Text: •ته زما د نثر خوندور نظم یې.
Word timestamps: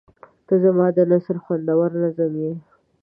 •ته 0.47 0.55
زما 0.63 0.85
د 0.97 0.99
نثر 1.11 1.35
خوندور 1.43 1.89
نظم 2.03 2.31
یې. 2.43 2.53